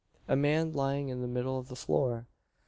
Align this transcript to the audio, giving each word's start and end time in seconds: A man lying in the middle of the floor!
A 0.27 0.35
man 0.35 0.73
lying 0.73 1.09
in 1.09 1.21
the 1.21 1.27
middle 1.27 1.59
of 1.59 1.67
the 1.67 1.75
floor! 1.75 2.25